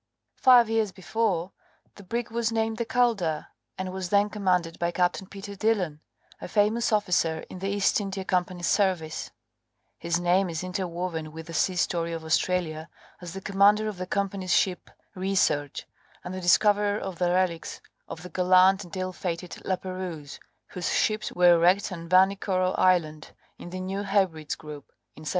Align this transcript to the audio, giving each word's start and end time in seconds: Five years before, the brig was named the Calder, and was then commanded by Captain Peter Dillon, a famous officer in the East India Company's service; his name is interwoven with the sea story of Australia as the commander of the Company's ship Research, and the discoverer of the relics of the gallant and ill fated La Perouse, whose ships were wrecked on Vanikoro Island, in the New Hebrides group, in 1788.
Five 0.37 0.67
years 0.67 0.91
before, 0.91 1.51
the 1.93 2.01
brig 2.01 2.31
was 2.31 2.51
named 2.51 2.77
the 2.77 2.85
Calder, 2.85 3.49
and 3.77 3.93
was 3.93 4.09
then 4.09 4.31
commanded 4.31 4.79
by 4.79 4.89
Captain 4.89 5.27
Peter 5.27 5.55
Dillon, 5.55 5.99
a 6.41 6.47
famous 6.47 6.91
officer 6.91 7.45
in 7.51 7.59
the 7.59 7.69
East 7.69 8.01
India 8.01 8.25
Company's 8.25 8.65
service; 8.65 9.29
his 9.99 10.19
name 10.19 10.49
is 10.49 10.63
interwoven 10.63 11.31
with 11.31 11.45
the 11.45 11.53
sea 11.53 11.75
story 11.75 12.13
of 12.13 12.25
Australia 12.25 12.89
as 13.21 13.33
the 13.33 13.41
commander 13.41 13.87
of 13.87 13.97
the 13.97 14.07
Company's 14.07 14.49
ship 14.55 14.89
Research, 15.13 15.85
and 16.23 16.33
the 16.33 16.41
discoverer 16.41 16.97
of 16.97 17.19
the 17.19 17.29
relics 17.29 17.79
of 18.07 18.23
the 18.23 18.29
gallant 18.29 18.83
and 18.83 18.97
ill 18.97 19.13
fated 19.13 19.63
La 19.65 19.75
Perouse, 19.75 20.39
whose 20.69 20.91
ships 20.91 21.31
were 21.31 21.59
wrecked 21.59 21.91
on 21.91 22.09
Vanikoro 22.09 22.71
Island, 22.75 23.33
in 23.59 23.69
the 23.69 23.79
New 23.79 24.01
Hebrides 24.01 24.55
group, 24.55 24.85
in 25.15 25.21
1788. 25.21 25.27